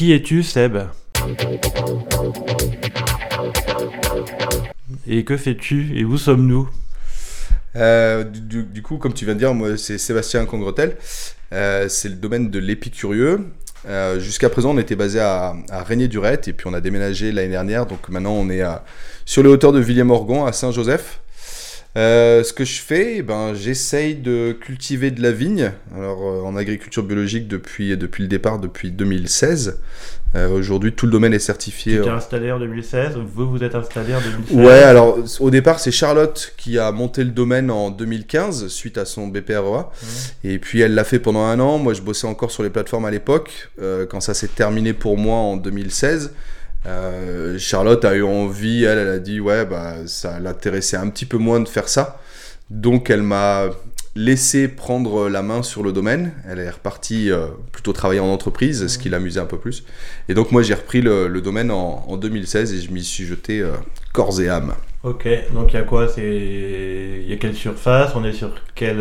qui 0.00 0.14
es-tu, 0.14 0.42
Seb? 0.42 0.78
Et 5.06 5.24
que 5.26 5.36
fais-tu? 5.36 5.92
Et 5.94 6.04
où 6.06 6.16
sommes-nous? 6.16 6.70
Euh, 7.76 8.24
du, 8.24 8.80
coup, 8.80 8.96
comme 8.96 9.12
tu 9.12 9.26
viens 9.26 9.34
de 9.34 9.40
dire, 9.40 9.52
moi 9.52 9.76
c'est 9.76 9.98
Sébastien 9.98 10.46
Congretel. 10.46 10.96
Euh, 11.52 11.86
c'est 11.90 12.08
le 12.08 12.14
domaine 12.14 12.48
de 12.48 12.58
l'épicurieux. 12.58 13.40
Euh, 13.90 14.18
Jusqu'à 14.18 14.48
présent, 14.48 14.70
on 14.74 14.78
était 14.78 14.96
basé 14.96 15.20
à, 15.20 15.54
à 15.68 15.82
Régnier-Durette 15.82 16.48
et 16.48 16.54
puis 16.54 16.66
on 16.66 16.72
a 16.72 16.80
déménagé 16.80 17.30
l'année 17.30 17.50
dernière. 17.50 17.84
Donc 17.84 18.08
maintenant, 18.08 18.32
on 18.32 18.48
est 18.48 18.62
à- 18.62 18.86
sur 19.26 19.42
les 19.42 19.50
hauteurs 19.50 19.72
de 19.72 19.80
Villiers-Morgon 19.80 20.46
à 20.46 20.52
Saint-Joseph. 20.52 21.20
Euh, 21.96 22.44
ce 22.44 22.52
que 22.52 22.64
je 22.64 22.80
fais, 22.80 23.16
eh 23.16 23.22
ben, 23.22 23.52
j'essaye 23.52 24.14
de 24.14 24.52
cultiver 24.52 25.10
de 25.10 25.20
la 25.20 25.32
vigne. 25.32 25.72
Alors 25.96 26.22
euh, 26.22 26.42
en 26.42 26.54
agriculture 26.56 27.02
biologique 27.02 27.48
depuis, 27.48 27.96
depuis 27.96 28.22
le 28.22 28.28
départ, 28.28 28.60
depuis 28.60 28.92
2016. 28.92 29.80
Euh, 30.36 30.48
Aujourd'hui, 30.50 30.92
tout 30.92 31.06
le 31.06 31.12
domaine 31.12 31.34
est 31.34 31.40
certifié. 31.40 31.96
Tu 31.96 32.02
t'es 32.02 32.08
installé 32.08 32.52
en 32.52 32.60
2016, 32.60 33.16
vous 33.34 33.50
vous 33.50 33.64
êtes 33.64 33.74
installé 33.74 34.14
en 34.14 34.20
2016 34.20 34.56
Ouais, 34.56 34.82
alors 34.84 35.18
au 35.40 35.50
départ, 35.50 35.80
c'est 35.80 35.90
Charlotte 35.90 36.54
qui 36.56 36.78
a 36.78 36.92
monté 36.92 37.24
le 37.24 37.30
domaine 37.30 37.70
en 37.72 37.90
2015 37.90 38.68
suite 38.68 38.96
à 38.96 39.04
son 39.04 39.26
BPREA. 39.26 39.90
Et 40.44 40.60
puis 40.60 40.80
elle 40.80 40.94
l'a 40.94 41.02
fait 41.02 41.18
pendant 41.18 41.42
un 41.42 41.58
an. 41.58 41.78
Moi, 41.78 41.94
je 41.94 42.02
bossais 42.02 42.28
encore 42.28 42.52
sur 42.52 42.62
les 42.62 42.70
plateformes 42.70 43.06
à 43.06 43.10
l'époque. 43.10 43.70
Euh, 43.82 44.06
quand 44.06 44.20
ça 44.20 44.34
s'est 44.34 44.48
terminé 44.48 44.92
pour 44.92 45.18
moi 45.18 45.36
en 45.36 45.56
2016, 45.56 46.32
euh, 46.86 47.58
Charlotte 47.58 48.04
a 48.04 48.14
eu 48.14 48.22
envie, 48.22 48.84
elle, 48.84 48.98
elle 48.98 49.08
a 49.08 49.18
dit 49.18 49.40
ouais, 49.40 49.66
bah 49.66 50.06
ça 50.06 50.40
l'intéressait 50.40 50.96
un 50.96 51.08
petit 51.10 51.26
peu 51.26 51.36
moins 51.38 51.60
de 51.60 51.68
faire 51.68 51.88
ça. 51.88 52.18
Donc 52.70 53.10
elle 53.10 53.22
m'a 53.22 53.64
laissé 54.16 54.66
prendre 54.68 55.28
la 55.28 55.42
main 55.42 55.62
sur 55.62 55.82
le 55.82 55.92
domaine. 55.92 56.32
Elle 56.48 56.58
est 56.58 56.70
repartie 56.70 57.30
euh, 57.30 57.46
plutôt 57.72 57.92
travailler 57.92 58.20
en 58.20 58.28
entreprise, 58.28 58.86
ce 58.86 58.98
qui 58.98 59.08
l'amusait 59.08 59.40
un 59.40 59.46
peu 59.46 59.58
plus. 59.58 59.84
Et 60.28 60.34
donc 60.34 60.52
moi 60.52 60.62
j'ai 60.62 60.74
repris 60.74 61.00
le, 61.00 61.28
le 61.28 61.40
domaine 61.40 61.70
en, 61.70 62.04
en 62.08 62.16
2016 62.16 62.72
et 62.72 62.80
je 62.80 62.90
m'y 62.92 63.04
suis 63.04 63.26
jeté 63.26 63.60
euh, 63.60 63.72
corps 64.12 64.40
et 64.40 64.48
âme. 64.48 64.74
Ok, 65.02 65.28
donc 65.54 65.72
il 65.72 65.76
y 65.76 65.78
a 65.78 65.82
quoi? 65.82 66.08
Il 66.16 67.28
y 67.28 67.32
a 67.32 67.36
quelle 67.36 67.54
surface? 67.54 68.12
On 68.14 68.24
est 68.24 68.32
sur 68.34 68.50
quelle 68.74 69.00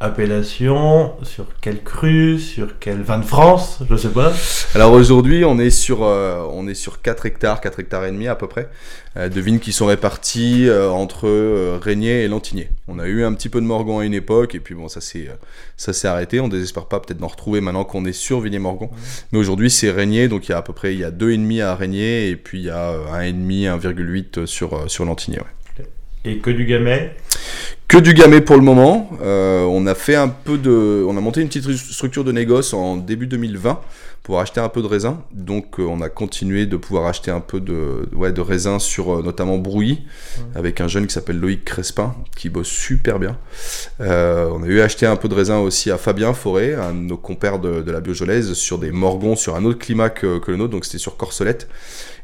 appellation? 0.00 1.12
Sur 1.22 1.46
quel 1.60 1.82
cru 1.82 2.38
Sur 2.38 2.78
quel 2.78 3.02
vin 3.02 3.18
de 3.18 3.24
France? 3.24 3.80
Je 3.88 3.96
sais 3.96 4.10
pas. 4.10 4.32
Alors 4.74 4.92
aujourd'hui, 4.92 5.44
on 5.44 5.58
est 5.58 5.68
sur 5.68 6.02
euh, 6.02 6.48
on 6.50 6.66
est 6.66 6.72
sur 6.74 7.02
4 7.02 7.26
hectares, 7.26 7.60
4 7.60 7.80
hectares 7.80 8.06
et 8.06 8.10
demi 8.10 8.26
à 8.26 8.34
peu 8.34 8.48
près 8.48 8.70
euh, 9.18 9.28
de 9.28 9.38
vignes 9.38 9.58
qui 9.58 9.70
sont 9.70 9.84
réparties 9.84 10.66
euh, 10.66 10.88
entre 10.88 11.28
euh, 11.28 11.78
Régnier 11.80 12.22
et 12.24 12.28
Lantigné. 12.28 12.70
On 12.88 12.98
a 12.98 13.06
eu 13.06 13.22
un 13.22 13.34
petit 13.34 13.50
peu 13.50 13.60
de 13.60 13.66
Morgon 13.66 13.98
à 13.98 14.06
une 14.06 14.14
époque 14.14 14.54
et 14.54 14.60
puis 14.60 14.74
bon 14.74 14.88
ça 14.88 15.02
s'est 15.02 15.26
euh, 15.28 15.34
ça 15.76 15.92
s'est 15.92 16.08
arrêté. 16.08 16.40
On 16.40 16.48
désespère 16.48 16.86
pas 16.86 17.00
peut-être 17.00 17.18
d'en 17.20 17.26
retrouver 17.28 17.60
maintenant 17.60 17.84
qu'on 17.84 18.06
est 18.06 18.14
sur 18.14 18.40
Vigné 18.40 18.58
Morgon. 18.58 18.88
Mais 19.32 19.38
aujourd'hui 19.38 19.70
c'est 19.70 19.90
Régnier 19.90 20.28
donc 20.28 20.48
il 20.48 20.52
y 20.52 20.54
a 20.54 20.58
à 20.58 20.62
peu 20.62 20.72
près 20.72 20.94
il 20.94 21.00
y 21.00 21.04
a 21.04 21.10
deux 21.10 21.32
et 21.32 21.36
demi 21.36 21.60
à 21.60 21.74
Régnier 21.74 22.30
et 22.30 22.36
puis 22.36 22.60
il 22.60 22.64
y 22.64 22.70
a 22.70 22.92
euh, 22.92 23.12
un 23.12 23.20
et 23.20 23.32
demi, 23.34 23.66
1,8 23.66 24.46
sur 24.46 24.72
euh, 24.72 24.88
sur 24.88 25.04
Lantigné. 25.04 25.38
ouais. 25.38 25.84
Et 26.24 26.38
que 26.38 26.50
du 26.50 26.64
gamay? 26.66 27.10
Que 27.92 27.98
du 27.98 28.14
gamay 28.14 28.40
pour 28.40 28.56
le 28.56 28.62
moment. 28.62 29.10
Euh, 29.20 29.64
on 29.64 29.86
a 29.86 29.94
fait 29.94 30.14
un 30.14 30.28
peu 30.28 30.56
de, 30.56 31.04
on 31.06 31.14
a 31.18 31.20
monté 31.20 31.42
une 31.42 31.48
petite 31.48 31.70
structure 31.76 32.24
de 32.24 32.32
négoce 32.32 32.72
en 32.72 32.96
début 32.96 33.26
2020 33.26 33.80
pour 34.22 34.40
acheter 34.40 34.60
un 34.60 34.70
peu 34.70 34.80
de 34.80 34.86
raisin. 34.86 35.20
Donc 35.30 35.78
euh, 35.78 35.82
on 35.82 36.00
a 36.00 36.08
continué 36.08 36.64
de 36.64 36.78
pouvoir 36.78 37.04
acheter 37.06 37.30
un 37.30 37.40
peu 37.40 37.60
de, 37.60 38.08
ouais, 38.14 38.32
de 38.32 38.40
raisin 38.40 38.78
sur 38.78 39.18
euh, 39.18 39.22
notamment 39.22 39.58
Brouilly 39.58 40.04
avec 40.54 40.80
un 40.80 40.88
jeune 40.88 41.06
qui 41.06 41.12
s'appelle 41.12 41.38
Loïc 41.38 41.66
Crespin 41.66 42.14
qui 42.34 42.48
bosse 42.48 42.68
super 42.68 43.18
bien. 43.18 43.36
On 44.00 44.62
a 44.62 44.66
eu 44.66 44.80
acheté 44.80 45.04
un 45.04 45.16
peu 45.16 45.28
de 45.28 45.34
raisin 45.34 45.58
aussi 45.58 45.90
à 45.90 45.98
Fabien 45.98 46.32
Forêt, 46.32 46.74
un 46.74 46.94
de 46.94 47.00
nos 47.00 47.18
compères 47.18 47.58
de, 47.58 47.82
de 47.82 47.92
la 47.92 48.00
Biojolaise, 48.00 48.54
sur 48.54 48.78
des 48.78 48.90
morgons 48.90 49.36
sur 49.36 49.54
un 49.54 49.64
autre 49.66 49.78
climat 49.78 50.08
que, 50.08 50.38
que 50.38 50.50
le 50.50 50.56
nôtre, 50.56 50.70
donc 50.72 50.86
c'était 50.86 50.96
sur 50.98 51.18
Corsolette. 51.18 51.68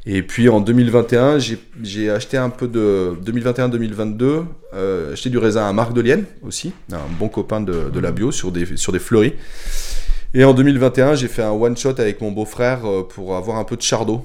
Et 0.07 0.23
puis 0.23 0.49
en 0.49 0.61
2021, 0.61 1.39
j'ai- 1.39 2.09
acheté 2.11 2.39
un 2.39 2.49
peu 2.49 2.67
de 2.67 3.13
2021-2022, 3.27 4.45
euh, 4.75 5.13
acheté 5.13 5.29
du 5.29 5.37
raisin 5.37 5.58
à 5.59 5.73
Marc 5.73 5.93
de 5.93 6.01
Lienne 6.01 6.25
aussi, 6.43 6.73
un 6.93 6.99
bon 7.19 7.29
copain 7.29 7.61
de, 7.61 7.91
de 7.91 8.01
la 8.01 8.13
bio 8.13 8.31
sur 8.33 8.53
des, 8.53 8.77
sur 8.77 8.93
des 8.93 8.99
fleuris. 8.99 9.35
Et 10.35 10.45
en 10.45 10.53
2021, 10.55 11.15
j'ai 11.15 11.29
fait 11.29 11.43
un 11.43 11.51
one 11.53 11.77
shot 11.77 11.95
avec 11.99 12.21
mon 12.21 12.31
beau-frère 12.33 12.81
euh, 12.87 13.03
pour 13.03 13.35
avoir 13.37 13.57
un 13.59 13.65
peu 13.65 13.77
de 13.77 13.83
chardot. 13.83 14.25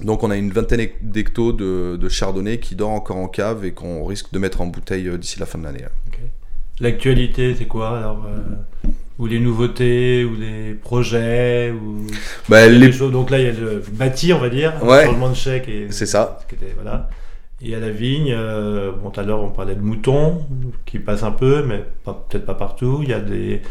Donc 0.00 0.22
on 0.22 0.30
a 0.30 0.36
une 0.36 0.50
vingtaine 0.50 0.88
d'hectos 1.02 1.52
de, 1.52 1.96
de 1.96 2.08
chardonnay 2.08 2.58
qui 2.58 2.74
dort 2.74 2.90
encore 2.90 3.16
en 3.16 3.28
cave 3.28 3.64
et 3.64 3.72
qu'on 3.72 4.04
risque 4.04 4.32
de 4.32 4.38
mettre 4.38 4.60
en 4.60 4.66
bouteille 4.66 5.08
euh, 5.08 5.16
d'ici 5.18 5.38
la 5.40 5.46
fin 5.46 5.58
de 5.58 5.64
l'année. 5.64 5.84
L'actualité, 6.80 7.54
c'est 7.56 7.66
quoi? 7.66 7.98
Alors 7.98 8.24
euh, 8.26 8.88
Ou 9.18 9.26
les 9.26 9.38
nouveautés, 9.38 10.24
ou 10.24 10.34
les 10.34 10.74
projets, 10.74 11.70
ou 11.72 12.06
Bah, 12.48 12.66
les 12.66 12.90
choses. 12.92 13.12
Donc 13.12 13.30
là, 13.30 13.38
il 13.38 13.44
y 13.44 13.48
a 13.48 13.52
le 13.52 13.82
bâti, 13.92 14.32
on 14.32 14.40
va 14.40 14.48
dire, 14.50 14.72
Ouais. 14.82 15.04
le 15.04 15.10
changement 15.10 15.30
de 15.30 15.34
chèque 15.36 15.68
et 15.68 15.86
C'est 15.90 16.06
ça. 16.06 16.40
voilà. 16.74 17.08
Et 17.66 17.74
à 17.74 17.80
la 17.80 17.90
vigne, 17.90 18.34
euh, 18.36 18.92
bon, 18.92 19.08
tout 19.08 19.20
à 19.20 19.22
l'heure 19.22 19.42
on 19.42 19.50
parlait 19.50 19.74
de 19.74 19.80
moutons 19.80 20.42
qui 20.84 20.98
passent 20.98 21.22
un 21.22 21.30
peu, 21.30 21.62
mais 21.62 21.84
peut-être 22.04 22.44
pas 22.44 22.54
partout. 22.54 23.00
Il 23.02 23.08
y 23.08 23.14
a 23.14 23.20
des, 23.20 23.62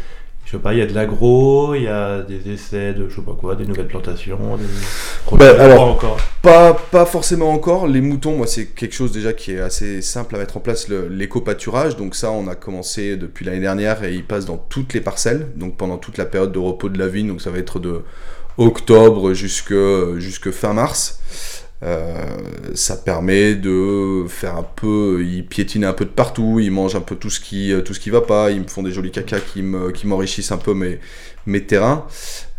je 0.44 0.50
sais 0.50 0.58
pas, 0.58 0.72
il 0.72 0.80
y 0.80 0.82
a 0.82 0.86
de 0.86 0.94
l'agro, 0.94 1.76
il 1.76 1.84
y 1.84 1.88
a 1.88 2.22
des 2.22 2.52
essais 2.52 2.92
de, 2.92 3.08
je 3.08 3.14
sais 3.14 3.22
pas 3.22 3.36
quoi, 3.38 3.54
des 3.54 3.66
nouvelles 3.66 3.86
plantations, 3.86 4.56
des 4.56 5.44
alors, 5.46 5.76
pas 5.76 5.80
encore. 5.80 6.16
Pas, 6.42 6.74
pas 6.74 7.06
forcément 7.06 7.52
encore. 7.52 7.86
Les 7.86 8.00
moutons, 8.00 8.36
moi, 8.36 8.46
c'est 8.46 8.66
quelque 8.66 8.94
chose 8.94 9.12
déjà 9.12 9.32
qui 9.32 9.52
est 9.52 9.60
assez 9.60 10.02
simple 10.02 10.34
à 10.34 10.38
mettre 10.38 10.56
en 10.56 10.60
place, 10.60 10.88
l'éco-pâturage. 10.88 11.96
Donc 11.96 12.14
ça, 12.14 12.30
on 12.30 12.48
a 12.48 12.54
commencé 12.54 13.16
depuis 13.16 13.44
l'année 13.44 13.60
dernière 13.60 14.04
et 14.04 14.12
il 14.12 14.24
passe 14.24 14.44
dans 14.44 14.58
toutes 14.58 14.92
les 14.92 15.00
parcelles. 15.00 15.46
Donc 15.56 15.76
pendant 15.76 15.98
toute 15.98 16.18
la 16.18 16.26
période 16.26 16.52
de 16.52 16.58
repos 16.58 16.88
de 16.88 16.98
la 16.98 17.08
vigne, 17.08 17.28
donc 17.28 17.40
ça 17.40 17.50
va 17.50 17.58
être 17.58 17.78
de 17.78 18.02
octobre 18.58 19.32
jusque, 19.32 19.74
jusque 20.18 20.50
fin 20.50 20.72
mars. 20.72 21.20
Euh, 21.84 22.14
ça 22.74 22.96
permet 22.96 23.54
de 23.54 24.24
faire 24.26 24.56
un 24.56 24.62
peu, 24.62 25.22
ils 25.24 25.46
piétinent 25.46 25.88
un 25.88 25.92
peu 25.92 26.06
de 26.06 26.10
partout, 26.10 26.58
ils 26.60 26.70
mangent 26.70 26.96
un 26.96 27.00
peu 27.00 27.14
tout 27.14 27.30
ce 27.30 27.40
qui, 27.40 27.74
tout 27.84 27.92
ce 27.92 28.00
qui 28.00 28.10
va 28.10 28.22
pas, 28.22 28.50
ils 28.50 28.60
me 28.62 28.66
font 28.66 28.82
des 28.82 28.90
jolis 28.90 29.10
caca 29.10 29.38
qui 29.38 29.62
me, 29.62 29.90
qui 29.90 30.06
m'enrichissent 30.06 30.52
un 30.52 30.56
peu 30.56 30.72
mes, 30.72 30.98
mes 31.46 31.64
terrains. 31.64 32.06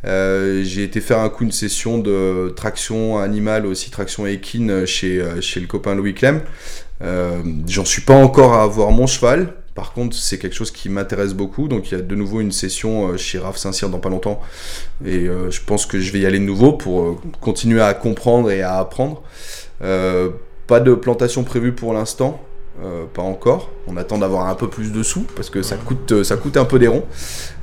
Euh, 0.06 0.62
j'ai 0.64 0.84
été 0.84 1.02
faire 1.02 1.20
un 1.20 1.30
coup 1.30 1.44
une 1.44 1.52
session 1.52 1.98
de 1.98 2.54
traction 2.56 3.18
animale 3.18 3.66
aussi, 3.66 3.90
traction 3.90 4.28
équine 4.28 4.86
chez, 4.86 5.20
euh, 5.20 5.42
chez 5.42 5.60
le 5.60 5.68
copain 5.68 5.96
Louis 5.96 6.14
Clem. 6.14 6.42
Euh, 7.02 7.42
J'en 7.68 7.86
suis 7.86 8.04
pas 8.04 8.16
encore 8.16 8.54
à 8.54 8.64
avoir 8.64 8.92
mon 8.92 9.08
cheval. 9.08 9.54
Par 9.76 9.92
contre, 9.92 10.16
c'est 10.16 10.40
quelque 10.40 10.56
chose 10.56 10.72
qui 10.72 10.88
m'intéresse 10.88 11.34
beaucoup. 11.34 11.68
Donc, 11.68 11.92
il 11.92 11.98
y 11.98 11.98
a 12.00 12.02
de 12.02 12.16
nouveau 12.16 12.40
une 12.40 12.54
session 12.54 13.10
euh, 13.10 13.18
chez 13.18 13.38
Raph 13.38 13.58
Saint-Cyr 13.58 13.90
dans 13.90 14.00
pas 14.00 14.10
longtemps. 14.10 14.40
Et 15.06 15.28
euh, 15.28 15.52
je 15.52 15.60
pense 15.62 15.86
que 15.86 16.00
je 16.00 16.14
vais 16.14 16.20
y 16.20 16.26
aller 16.26 16.40
de 16.40 16.46
nouveau 16.46 16.72
pour 16.72 17.02
euh, 17.02 17.18
continuer 17.42 17.82
à 17.82 17.94
comprendre 17.94 18.50
et 18.50 18.62
à 18.62 18.78
apprendre. 18.80 19.22
Pas 19.80 20.80
de 20.80 20.96
plantation 20.96 21.44
prévue 21.44 21.74
pour 21.74 21.94
l'instant. 21.94 22.42
Euh, 22.84 23.06
pas 23.06 23.22
encore. 23.22 23.72
On 23.88 23.96
attend 23.96 24.18
d'avoir 24.18 24.48
un 24.50 24.56
peu 24.56 24.70
plus 24.70 24.92
de 24.92 25.02
sous 25.02 25.26
parce 25.34 25.50
que 25.50 25.62
ça 25.62 25.78
coûte, 25.78 26.12
euh, 26.12 26.24
ça 26.26 26.36
coûte 26.36 26.58
un 26.58 26.66
peu 26.66 26.78
des 26.78 26.88
ronds. 26.88 27.06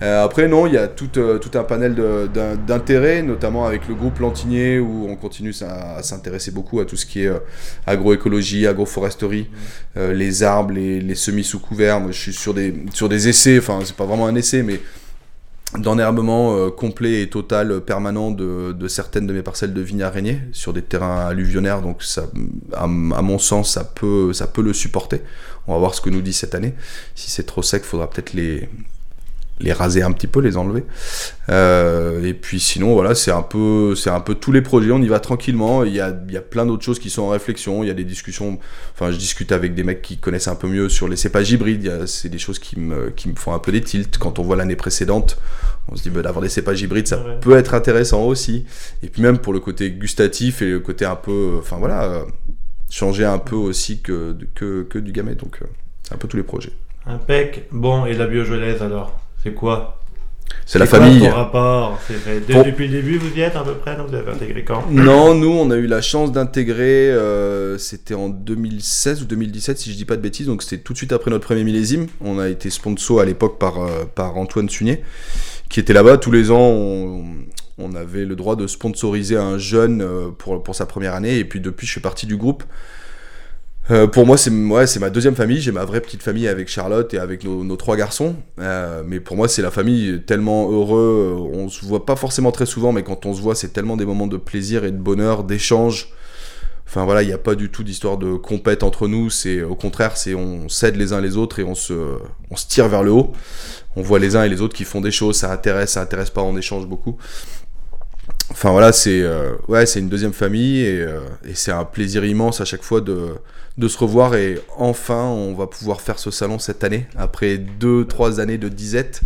Euh, 0.00 0.24
après, 0.24 0.48
non, 0.48 0.66
il 0.66 0.72
y 0.72 0.78
a 0.78 0.88
tout, 0.88 1.10
un 1.14 1.64
panel 1.64 1.94
d'intérêts, 2.66 3.22
notamment 3.22 3.66
avec 3.66 3.88
le 3.88 3.94
groupe 3.94 4.20
Lantinier 4.20 4.78
où 4.78 5.06
on 5.10 5.16
continue 5.16 5.52
à, 5.60 6.02
s'intéresser 6.02 6.50
beaucoup 6.50 6.80
à 6.80 6.86
tout 6.86 6.96
ce 6.96 7.04
qui 7.04 7.24
est 7.24 7.30
agroécologie, 7.86 8.66
agroforesterie, 8.66 9.50
les 9.96 10.42
arbres, 10.42 10.72
les, 10.72 11.00
les 11.00 11.14
semis 11.14 11.44
sous 11.44 11.60
couvert. 11.60 12.00
Moi, 12.00 12.10
je 12.12 12.18
suis 12.18 12.32
sur 12.32 12.54
des, 12.54 12.74
sur 12.94 13.10
des 13.10 13.28
essais, 13.28 13.58
enfin, 13.58 13.80
c'est 13.84 13.96
pas 13.96 14.06
vraiment 14.06 14.26
un 14.26 14.34
essai, 14.34 14.62
mais 14.62 14.80
d'enherbement 15.78 16.54
euh, 16.56 16.70
complet 16.70 17.22
et 17.22 17.30
total 17.30 17.70
euh, 17.70 17.80
permanent 17.80 18.30
de, 18.30 18.88
certaines 18.88 19.26
de 19.26 19.32
mes 19.32 19.42
parcelles 19.42 19.72
de 19.72 19.80
vignes 19.80 20.02
araignées 20.02 20.40
sur 20.52 20.72
des 20.72 20.82
terrains 20.82 21.26
alluvionnaires. 21.26 21.82
Donc 21.82 22.02
ça 22.02 22.26
à, 22.72 22.84
à 22.84 22.86
mon 22.86 23.38
sens 23.38 23.72
ça 23.72 23.84
peut 23.84 24.32
ça 24.32 24.46
peut 24.46 24.62
le 24.62 24.72
supporter. 24.72 25.22
On 25.66 25.72
va 25.72 25.78
voir 25.78 25.94
ce 25.94 26.00
que 26.00 26.10
nous 26.10 26.22
dit 26.22 26.32
cette 26.32 26.54
année. 26.54 26.74
Si 27.14 27.30
c'est 27.30 27.44
trop 27.44 27.62
sec 27.62 27.84
faudra 27.84 28.10
peut-être 28.10 28.32
les 28.32 28.68
les 29.62 29.72
raser 29.72 30.02
un 30.02 30.12
petit 30.12 30.26
peu, 30.26 30.40
les 30.40 30.56
enlever. 30.56 30.84
Euh, 31.48 32.22
et 32.24 32.34
puis 32.34 32.60
sinon, 32.60 32.94
voilà, 32.94 33.14
c'est 33.14 33.30
un 33.30 33.42
peu, 33.42 33.94
c'est 33.94 34.10
un 34.10 34.20
peu 34.20 34.34
tous 34.34 34.52
les 34.52 34.60
projets. 34.62 34.90
On 34.90 35.00
y 35.00 35.08
va 35.08 35.20
tranquillement. 35.20 35.84
Il 35.84 35.94
y 35.94 36.00
a, 36.00 36.14
il 36.28 36.34
y 36.34 36.36
a 36.36 36.40
plein 36.42 36.66
d'autres 36.66 36.84
choses 36.84 36.98
qui 36.98 37.10
sont 37.10 37.22
en 37.22 37.28
réflexion. 37.28 37.82
Il 37.82 37.86
y 37.86 37.90
a 37.90 37.94
des 37.94 38.04
discussions. 38.04 38.58
Enfin, 38.94 39.10
je 39.10 39.16
discute 39.16 39.52
avec 39.52 39.74
des 39.74 39.84
mecs 39.84 40.02
qui 40.02 40.18
connaissent 40.18 40.48
un 40.48 40.54
peu 40.54 40.68
mieux 40.68 40.88
sur 40.88 41.08
les 41.08 41.16
cépages 41.16 41.50
hybrides. 41.50 42.06
C'est 42.06 42.28
des 42.28 42.38
choses 42.38 42.58
qui 42.58 42.78
me, 42.78 43.10
qui 43.10 43.28
me 43.28 43.34
font 43.36 43.52
un 43.54 43.58
peu 43.58 43.72
des 43.72 43.80
tilts. 43.80 44.18
Quand 44.18 44.38
on 44.38 44.42
voit 44.42 44.56
l'année 44.56 44.76
précédente, 44.76 45.38
on 45.88 45.96
se 45.96 46.02
dit 46.02 46.10
bah, 46.10 46.22
d'avoir 46.22 46.42
des 46.42 46.48
cépages 46.48 46.80
hybrides, 46.82 47.06
ça 47.08 47.18
Ouais. 47.22 47.38
peut 47.40 47.56
être 47.56 47.74
intéressant 47.74 48.24
aussi. 48.24 48.66
Et 49.02 49.08
puis 49.08 49.22
même 49.22 49.38
pour 49.38 49.52
le 49.52 49.60
côté 49.60 49.90
gustatif 49.90 50.62
et 50.62 50.66
le 50.70 50.80
côté 50.80 51.04
un 51.04 51.16
peu, 51.16 51.56
enfin 51.58 51.76
voilà, 51.78 52.04
euh, 52.04 52.24
changer 52.90 53.24
un 53.24 53.38
peu 53.38 53.56
aussi 53.56 54.00
que, 54.00 54.36
que, 54.54 54.82
que 54.82 54.98
du 54.98 55.12
gamay. 55.12 55.34
Donc 55.34 55.58
euh, 55.62 55.66
c'est 56.02 56.14
un 56.14 56.18
peu 56.18 56.28
tous 56.28 56.36
les 56.36 56.42
projets. 56.42 56.72
Impec. 57.06 57.66
Bon, 57.72 58.06
et 58.06 58.14
la 58.14 58.26
biojolaise 58.26 58.80
alors? 58.82 59.18
C'est 59.42 59.54
quoi 59.54 59.98
C'est 60.66 60.78
la 60.78 60.86
quoi 60.86 61.00
famille. 61.00 61.20
ton 61.28 61.34
rapport 61.34 61.98
Bon. 62.48 62.62
Depuis 62.62 62.86
le 62.88 62.92
début, 63.00 63.18
vous 63.18 63.36
y 63.36 63.40
êtes 63.40 63.56
à 63.56 63.62
peu 63.62 63.74
près 63.74 63.96
donc 63.96 64.08
Vous 64.08 64.14
avez 64.14 64.30
intégré 64.30 64.64
quand 64.64 64.84
Non, 64.90 65.34
nous, 65.34 65.50
on 65.50 65.70
a 65.70 65.76
eu 65.76 65.86
la 65.86 66.00
chance 66.00 66.30
d'intégrer, 66.32 67.10
euh, 67.10 67.78
c'était 67.78 68.14
en 68.14 68.28
2016 68.28 69.22
ou 69.22 69.24
2017, 69.24 69.78
si 69.78 69.90
je 69.92 69.96
dis 69.96 70.04
pas 70.04 70.16
de 70.16 70.20
bêtises, 70.20 70.46
donc 70.46 70.62
c'était 70.62 70.82
tout 70.82 70.92
de 70.92 70.98
suite 70.98 71.12
après 71.12 71.30
notre 71.30 71.44
premier 71.46 71.64
millésime. 71.64 72.06
On 72.20 72.38
a 72.38 72.48
été 72.48 72.70
sponsor 72.70 73.20
à 73.20 73.24
l'époque 73.24 73.58
par, 73.58 73.82
euh, 73.82 74.04
par 74.14 74.36
Antoine 74.36 74.68
Sunier, 74.68 75.02
qui 75.68 75.80
était 75.80 75.92
là-bas 75.92 76.18
tous 76.18 76.30
les 76.30 76.50
ans. 76.50 76.60
On, 76.60 77.24
On 77.78 77.94
avait 77.96 78.24
le 78.26 78.36
droit 78.36 78.54
de 78.54 78.66
sponsoriser 78.66 79.36
un 79.36 79.58
jeune 79.58 80.06
pour, 80.38 80.62
pour 80.62 80.74
sa 80.74 80.86
première 80.86 81.14
année. 81.14 81.38
Et 81.38 81.44
puis 81.44 81.58
depuis, 81.58 81.86
je 81.86 81.94
fais 81.94 82.00
partie 82.00 82.26
du 82.26 82.36
groupe. 82.36 82.62
Euh, 83.90 84.06
pour 84.06 84.26
moi, 84.26 84.36
c'est 84.36 84.50
ouais, 84.50 84.84
ma 85.00 85.10
deuxième 85.10 85.34
famille. 85.34 85.60
J'ai 85.60 85.72
ma 85.72 85.84
vraie 85.84 86.00
petite 86.00 86.22
famille 86.22 86.46
avec 86.46 86.68
Charlotte 86.68 87.12
et 87.14 87.18
avec 87.18 87.44
nos, 87.44 87.76
trois 87.76 87.96
garçons. 87.96 88.36
Euh, 88.60 89.02
mais 89.04 89.20
pour 89.20 89.36
moi, 89.36 89.48
c'est 89.48 89.62
la 89.62 89.70
famille 89.70 90.22
tellement 90.26 90.70
heureux. 90.70 91.36
On 91.52 91.68
se 91.68 91.84
voit 91.84 92.06
pas 92.06 92.16
forcément 92.16 92.52
très 92.52 92.66
souvent, 92.66 92.92
mais 92.92 93.02
quand 93.02 93.26
on 93.26 93.34
se 93.34 93.40
voit, 93.40 93.54
c'est 93.54 93.72
tellement 93.72 93.96
des 93.96 94.06
moments 94.06 94.28
de 94.28 94.36
plaisir 94.36 94.84
et 94.84 94.92
de 94.92 94.96
bonheur, 94.96 95.44
d'échange. 95.44 96.10
Enfin 96.86 97.06
voilà, 97.06 97.22
il 97.22 97.26
n'y 97.26 97.32
a 97.32 97.38
pas 97.38 97.54
du 97.54 97.70
tout 97.70 97.84
d'histoire 97.84 98.18
de 98.18 98.34
compète 98.34 98.82
entre 98.82 99.08
nous. 99.08 99.30
C'est 99.30 99.62
au 99.62 99.74
contraire, 99.74 100.16
c'est 100.16 100.34
on 100.34 100.68
s'aide 100.68 100.96
les 100.96 101.12
uns 101.12 101.20
les 101.20 101.36
autres 101.36 101.58
et 101.58 101.64
on 101.64 101.74
se, 101.74 101.94
on 102.50 102.56
se 102.56 102.66
tire 102.66 102.86
vers 102.88 103.02
le 103.02 103.10
haut. 103.10 103.32
On 103.96 104.02
voit 104.02 104.18
les 104.18 104.36
uns 104.36 104.44
et 104.44 104.48
les 104.48 104.60
autres 104.60 104.74
qui 104.74 104.84
font 104.84 105.00
des 105.00 105.10
choses, 105.10 105.36
ça 105.36 105.50
intéresse, 105.50 105.92
ça 105.92 106.02
intéresse 106.02 106.30
pas, 106.30 106.42
on 106.42 106.56
échange 106.56 106.86
beaucoup. 106.86 107.16
Enfin 108.52 108.70
voilà, 108.70 108.92
c'est 108.92 109.22
euh, 109.22 109.54
ouais, 109.66 109.86
c'est 109.86 109.98
une 109.98 110.10
deuxième 110.10 110.34
famille 110.34 110.80
et, 110.80 111.00
euh, 111.00 111.20
et 111.44 111.54
c'est 111.54 111.72
un 111.72 111.84
plaisir 111.84 112.22
immense 112.22 112.60
à 112.60 112.66
chaque 112.66 112.82
fois 112.82 113.00
de, 113.00 113.30
de, 113.78 113.88
se 113.88 113.96
revoir 113.96 114.34
et 114.34 114.60
enfin 114.76 115.24
on 115.24 115.54
va 115.54 115.66
pouvoir 115.66 116.02
faire 116.02 116.18
ce 116.18 116.30
salon 116.30 116.58
cette 116.58 116.84
année 116.84 117.06
après 117.16 117.56
deux 117.56 118.04
trois 118.04 118.40
années 118.40 118.58
de 118.58 118.68
disette. 118.68 119.22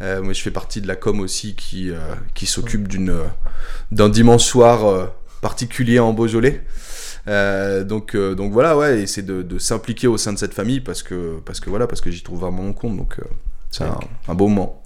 Euh, 0.00 0.22
moi 0.22 0.32
je 0.32 0.40
fais 0.40 0.50
partie 0.50 0.80
de 0.80 0.88
la 0.88 0.96
com 0.96 1.20
aussi 1.20 1.54
qui 1.54 1.92
qui 2.32 2.46
s'occupe 2.46 2.88
d'une 2.88 3.14
d'un 3.92 4.08
dimanche 4.08 4.44
soir 4.44 5.10
particulier 5.42 5.98
en 5.98 6.14
Beaujolais. 6.14 6.62
donc 7.26 8.16
donc 8.16 8.50
voilà 8.50 8.78
ouais 8.78 9.02
et 9.02 9.06
c'est 9.06 9.22
de, 9.22 9.42
de 9.42 9.58
s'impliquer 9.58 10.06
au 10.06 10.16
sein 10.16 10.32
de 10.32 10.38
cette 10.38 10.54
famille 10.54 10.80
parce 10.80 11.02
que 11.02 11.38
parce 11.44 11.60
que 11.60 11.68
voilà 11.68 11.86
parce 11.86 12.00
que 12.00 12.10
j'y 12.10 12.22
trouve 12.22 12.40
vraiment 12.40 12.62
mon 12.62 12.72
compte 12.72 12.96
donc 12.96 13.18
c'est 13.70 13.84
un, 13.84 14.00
un 14.26 14.34
beau 14.34 14.48
moment. 14.48 14.83